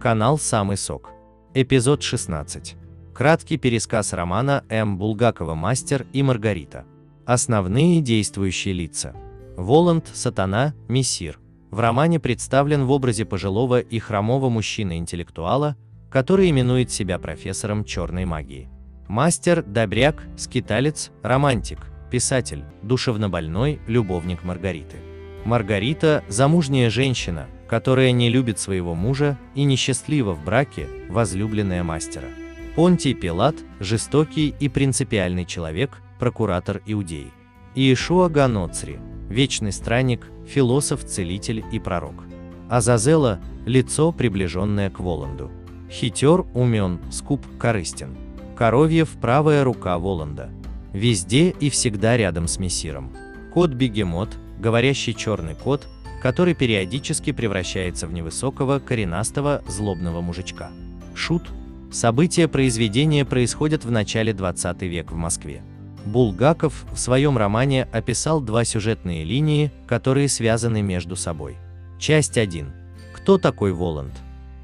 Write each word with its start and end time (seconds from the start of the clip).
Канал 0.00 0.36
«Самый 0.38 0.76
сок». 0.76 1.10
Эпизод 1.54 2.02
16. 2.02 2.76
Краткий 3.14 3.56
пересказ 3.56 4.12
романа 4.12 4.62
М. 4.68 4.98
Булгакова 4.98 5.54
«Мастер 5.54 6.06
и 6.12 6.22
Маргарита». 6.22 6.84
Основные 7.24 8.02
действующие 8.02 8.74
лица. 8.74 9.14
Воланд, 9.56 10.06
Сатана, 10.12 10.74
Мессир. 10.86 11.40
В 11.70 11.80
романе 11.80 12.20
представлен 12.20 12.84
в 12.84 12.90
образе 12.90 13.24
пожилого 13.24 13.80
и 13.80 13.98
хромого 13.98 14.50
мужчины-интеллектуала, 14.50 15.76
который 16.10 16.50
именует 16.50 16.90
себя 16.90 17.18
профессором 17.18 17.82
черной 17.82 18.26
магии. 18.26 18.68
Мастер, 19.08 19.62
добряк, 19.62 20.22
скиталец, 20.36 21.10
романтик, 21.22 21.78
писатель, 22.10 22.64
душевнобольной, 22.82 23.80
любовник 23.86 24.44
Маргариты. 24.44 24.98
Маргарита– 25.44 26.22
замужняя 26.28 26.90
женщина, 26.90 27.46
которая 27.68 28.12
не 28.12 28.30
любит 28.30 28.58
своего 28.58 28.94
мужа 28.94 29.38
и 29.54 29.64
несчастлива 29.64 30.32
в 30.32 30.44
браке, 30.44 30.86
возлюбленная 31.08 31.82
мастера. 31.82 32.28
Понтий 32.74 33.14
Пилат– 33.14 33.56
жестокий 33.80 34.54
и 34.60 34.68
принципиальный 34.68 35.44
человек, 35.44 36.02
прокуратор 36.18 36.82
Иудеи. 36.86 37.32
Иешуа 37.74 38.28
Ганоцри– 38.28 38.98
вечный 39.28 39.72
странник, 39.72 40.30
философ, 40.46 41.04
целитель 41.04 41.64
и 41.72 41.78
пророк. 41.78 42.24
Азазела– 42.68 43.40
лицо, 43.66 44.12
приближенное 44.12 44.90
к 44.90 45.00
Воланду. 45.00 45.50
Хитер, 45.90 46.44
умен, 46.54 47.00
скуп, 47.10 47.44
корыстен. 47.58 48.16
Коровьев– 48.56 49.10
правая 49.20 49.64
рука 49.64 49.98
Воланда. 49.98 50.50
Везде 50.92 51.50
и 51.50 51.70
всегда 51.70 52.16
рядом 52.16 52.46
с 52.48 52.58
мессиром. 52.58 53.12
Кот-бегемот, 53.52 54.36
говорящий 54.58 55.14
черный 55.14 55.54
кот– 55.54 55.88
который 56.22 56.54
периодически 56.54 57.32
превращается 57.32 58.06
в 58.06 58.12
невысокого, 58.12 58.78
коренастого, 58.78 59.62
злобного 59.68 60.20
мужичка. 60.20 60.70
Шут. 61.14 61.44
События 61.92 62.48
произведения 62.48 63.24
происходят 63.24 63.84
в 63.84 63.90
начале 63.90 64.32
20 64.32 64.82
века 64.82 65.12
в 65.12 65.16
Москве. 65.16 65.62
Булгаков 66.04 66.84
в 66.92 66.98
своем 66.98 67.36
романе 67.36 67.88
описал 67.92 68.40
два 68.40 68.64
сюжетные 68.64 69.24
линии, 69.24 69.72
которые 69.86 70.28
связаны 70.28 70.82
между 70.82 71.16
собой. 71.16 71.56
Часть 71.98 72.38
1. 72.38 72.70
Кто 73.14 73.38
такой 73.38 73.72
Воланд? 73.72 74.12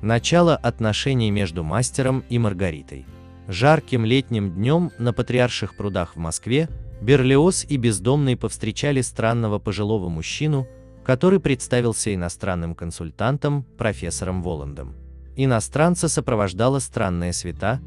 Начало 0.02 0.56
отношений 0.56 1.30
между 1.30 1.64
мастером 1.64 2.24
и 2.28 2.38
Маргаритой. 2.38 3.06
Жарким 3.48 4.04
летним 4.04 4.52
днем 4.52 4.90
на 4.98 5.12
Патриарших 5.12 5.74
прудах 5.76 6.14
в 6.14 6.18
Москве 6.18 6.68
Берлиоз 7.00 7.66
и 7.68 7.76
Бездомный 7.76 8.36
повстречали 8.36 9.00
странного 9.00 9.58
пожилого 9.58 10.08
мужчину, 10.08 10.68
который 11.04 11.40
представился 11.40 12.14
иностранным 12.14 12.74
консультантом, 12.74 13.64
профессором 13.76 14.42
Воландом. 14.42 14.94
Иностранца 15.36 16.08
сопровождала 16.08 16.78
странная 16.78 17.32
свята, 17.32 17.80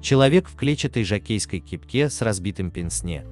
человек 0.00 0.48
в 0.48 0.56
клетчатой 0.56 1.04
жакейской 1.04 1.60
кипке 1.60 2.08
с 2.08 2.22
разбитым 2.22 2.70
пенсне, 2.70 3.24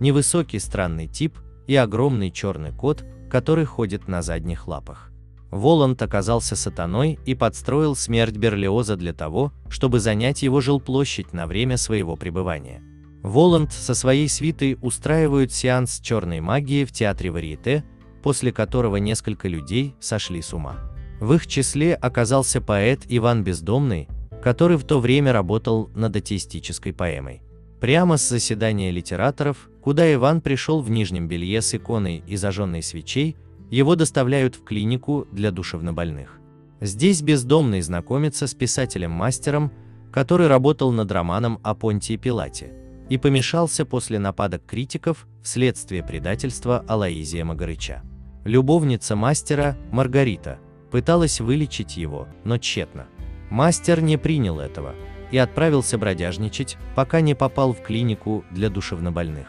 невысокий 0.00 0.58
странный 0.58 1.08
тип 1.08 1.38
и 1.66 1.74
огромный 1.76 2.30
черный 2.30 2.72
кот, 2.72 3.04
который 3.30 3.64
ходит 3.64 4.08
на 4.08 4.22
задних 4.22 4.68
лапах. 4.68 5.10
Воланд 5.50 6.00
оказался 6.02 6.56
сатаной 6.56 7.18
и 7.24 7.34
подстроил 7.34 7.94
смерть 7.94 8.36
Берлиоза 8.36 8.96
для 8.96 9.12
того, 9.12 9.52
чтобы 9.68 10.00
занять 10.00 10.42
его 10.42 10.60
жилплощадь 10.60 11.32
на 11.32 11.46
время 11.46 11.76
своего 11.76 12.16
пребывания. 12.16 12.82
Воланд 13.22 13.72
со 13.72 13.94
своей 13.94 14.28
свитой 14.28 14.78
устраивают 14.82 15.52
сеанс 15.52 16.00
черной 16.00 16.40
магии 16.40 16.84
в 16.84 16.92
театре 16.92 17.30
Варьете, 17.30 17.84
после 18.26 18.50
которого 18.50 18.96
несколько 18.96 19.46
людей 19.46 19.94
сошли 20.00 20.42
с 20.42 20.52
ума. 20.52 20.78
В 21.20 21.34
их 21.34 21.46
числе 21.46 21.94
оказался 21.94 22.60
поэт 22.60 23.02
Иван 23.06 23.44
Бездомный, 23.44 24.08
который 24.42 24.78
в 24.78 24.82
то 24.82 24.98
время 24.98 25.32
работал 25.32 25.90
над 25.94 26.16
атеистической 26.16 26.92
поэмой. 26.92 27.40
Прямо 27.80 28.16
с 28.16 28.28
заседания 28.28 28.90
литераторов, 28.90 29.70
куда 29.80 30.12
Иван 30.12 30.40
пришел 30.40 30.80
в 30.80 30.90
нижнем 30.90 31.28
белье 31.28 31.62
с 31.62 31.72
иконой 31.72 32.24
и 32.26 32.34
зажженной 32.34 32.82
свечей, 32.82 33.36
его 33.70 33.94
доставляют 33.94 34.56
в 34.56 34.64
клинику 34.64 35.28
для 35.30 35.52
душевнобольных. 35.52 36.40
Здесь 36.80 37.22
Бездомный 37.22 37.80
знакомится 37.80 38.48
с 38.48 38.54
писателем-мастером, 38.54 39.70
который 40.10 40.48
работал 40.48 40.90
над 40.90 41.12
романом 41.12 41.60
о 41.62 41.76
Понтии 41.76 42.16
Пилате, 42.16 42.72
и 43.08 43.18
помешался 43.18 43.84
после 43.84 44.18
нападок 44.18 44.66
критиков 44.66 45.28
вследствие 45.44 46.02
предательства 46.02 46.84
Алаизия 46.88 47.44
Магарыча. 47.44 48.02
Любовница 48.46 49.16
мастера, 49.16 49.76
Маргарита, 49.90 50.60
пыталась 50.92 51.40
вылечить 51.40 51.96
его, 51.96 52.28
но 52.44 52.58
тщетно. 52.58 53.08
Мастер 53.50 54.00
не 54.00 54.16
принял 54.16 54.60
этого 54.60 54.94
и 55.32 55.36
отправился 55.36 55.98
бродяжничать, 55.98 56.76
пока 56.94 57.20
не 57.20 57.34
попал 57.34 57.72
в 57.72 57.82
клинику 57.82 58.44
для 58.52 58.70
душевнобольных. 58.70 59.48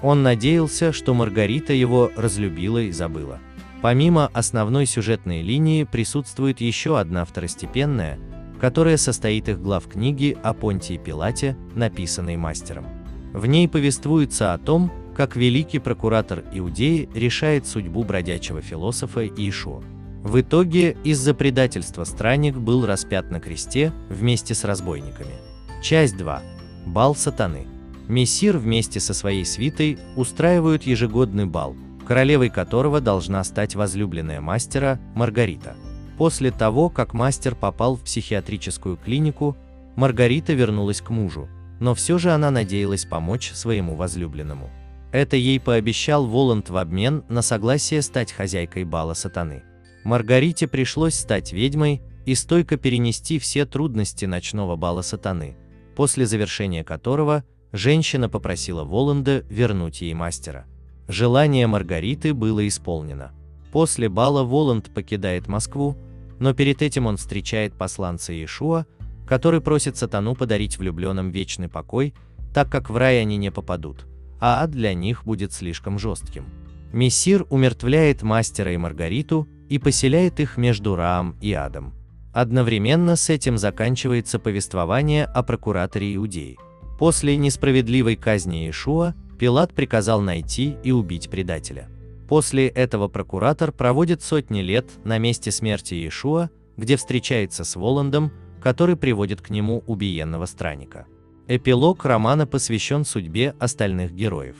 Он 0.00 0.22
надеялся, 0.22 0.94
что 0.94 1.12
Маргарита 1.12 1.74
его 1.74 2.10
разлюбила 2.16 2.78
и 2.78 2.90
забыла. 2.90 3.38
Помимо 3.82 4.30
основной 4.32 4.86
сюжетной 4.86 5.42
линии 5.42 5.84
присутствует 5.84 6.62
еще 6.62 6.98
одна 6.98 7.26
второстепенная, 7.26 8.18
которая 8.62 8.96
состоит 8.96 9.50
из 9.50 9.58
глав 9.58 9.86
книги 9.88 10.34
о 10.42 10.54
Понтии 10.54 10.96
Пилате, 10.96 11.54
написанной 11.74 12.38
мастером. 12.38 12.86
В 13.34 13.44
ней 13.44 13.68
повествуется 13.68 14.54
о 14.54 14.58
том, 14.58 14.90
как 15.18 15.34
великий 15.34 15.80
прокуратор 15.80 16.44
Иудеи 16.52 17.08
решает 17.12 17.66
судьбу 17.66 18.04
бродячего 18.04 18.62
философа 18.62 19.22
Иешуа. 19.22 19.82
В 20.22 20.40
итоге 20.40 20.96
из-за 21.02 21.34
предательства 21.34 22.04
странник 22.04 22.54
был 22.54 22.86
распят 22.86 23.28
на 23.32 23.40
кресте 23.40 23.92
вместе 24.08 24.54
с 24.54 24.62
разбойниками. 24.62 25.34
Часть 25.82 26.16
2. 26.16 26.40
Бал 26.86 27.16
сатаны. 27.16 27.66
Мессир 28.06 28.58
вместе 28.58 29.00
со 29.00 29.12
своей 29.12 29.44
свитой 29.44 29.98
устраивают 30.14 30.84
ежегодный 30.84 31.46
бал, 31.46 31.74
королевой 32.06 32.48
которого 32.48 33.00
должна 33.00 33.42
стать 33.42 33.74
возлюбленная 33.74 34.40
мастера 34.40 35.00
Маргарита. 35.16 35.74
После 36.16 36.52
того, 36.52 36.90
как 36.90 37.12
мастер 37.12 37.56
попал 37.56 37.96
в 37.96 38.02
психиатрическую 38.02 38.96
клинику, 38.96 39.56
Маргарита 39.96 40.52
вернулась 40.52 41.00
к 41.00 41.10
мужу, 41.10 41.48
но 41.80 41.96
все 41.96 42.18
же 42.18 42.30
она 42.30 42.52
надеялась 42.52 43.04
помочь 43.04 43.50
своему 43.50 43.96
возлюбленному. 43.96 44.70
Это 45.10 45.36
ей 45.36 45.58
пообещал 45.58 46.26
Воланд 46.26 46.68
в 46.68 46.76
обмен 46.76 47.24
на 47.28 47.40
согласие 47.40 48.02
стать 48.02 48.32
хозяйкой 48.32 48.84
бала 48.84 49.14
сатаны. 49.14 49.62
Маргарите 50.04 50.68
пришлось 50.68 51.14
стать 51.14 51.52
ведьмой 51.52 52.02
и 52.26 52.34
стойко 52.34 52.76
перенести 52.76 53.38
все 53.38 53.64
трудности 53.64 54.26
ночного 54.26 54.76
бала 54.76 55.00
сатаны, 55.00 55.56
после 55.96 56.26
завершения 56.26 56.84
которого 56.84 57.44
женщина 57.72 58.28
попросила 58.28 58.84
Воланда 58.84 59.44
вернуть 59.48 60.02
ей 60.02 60.12
мастера. 60.12 60.66
Желание 61.08 61.66
Маргариты 61.66 62.34
было 62.34 62.68
исполнено. 62.68 63.32
После 63.72 64.10
бала 64.10 64.44
Воланд 64.44 64.92
покидает 64.92 65.48
Москву, 65.48 65.96
но 66.38 66.52
перед 66.52 66.82
этим 66.82 67.06
он 67.06 67.16
встречает 67.16 67.72
посланца 67.72 68.34
Иешуа, 68.34 68.84
который 69.26 69.62
просит 69.62 69.96
сатану 69.96 70.34
подарить 70.34 70.76
влюбленным 70.76 71.30
вечный 71.30 71.68
покой, 71.68 72.14
так 72.52 72.70
как 72.70 72.90
в 72.90 72.96
рай 72.96 73.22
они 73.22 73.38
не 73.38 73.50
попадут 73.50 74.06
а 74.40 74.62
ад 74.62 74.70
для 74.70 74.94
них 74.94 75.24
будет 75.24 75.52
слишком 75.52 75.98
жестким. 75.98 76.46
Мессир 76.92 77.46
умертвляет 77.50 78.22
мастера 78.22 78.72
и 78.72 78.76
Маргариту 78.76 79.48
и 79.68 79.78
поселяет 79.78 80.40
их 80.40 80.56
между 80.56 80.96
Раам 80.96 81.36
и 81.40 81.52
Адом. 81.52 81.94
Одновременно 82.32 83.16
с 83.16 83.30
этим 83.30 83.58
заканчивается 83.58 84.38
повествование 84.38 85.24
о 85.24 85.42
прокураторе 85.42 86.14
Иудеи. 86.14 86.56
После 86.98 87.36
несправедливой 87.36 88.16
казни 88.16 88.64
Иешуа 88.64 89.14
Пилат 89.38 89.72
приказал 89.72 90.20
найти 90.20 90.76
и 90.82 90.90
убить 90.90 91.30
предателя. 91.30 91.88
После 92.28 92.68
этого 92.68 93.08
прокуратор 93.08 93.72
проводит 93.72 94.22
сотни 94.22 94.60
лет 94.60 94.86
на 95.04 95.18
месте 95.18 95.50
смерти 95.50 95.94
Иешуа, 95.94 96.50
где 96.76 96.96
встречается 96.96 97.64
с 97.64 97.76
Воландом, 97.76 98.32
который 98.62 98.96
приводит 98.96 99.40
к 99.40 99.50
нему 99.50 99.82
убиенного 99.86 100.46
странника. 100.46 101.06
Эпилог 101.50 102.04
романа 102.04 102.46
посвящен 102.46 103.06
судьбе 103.06 103.54
остальных 103.58 104.12
героев. 104.12 104.56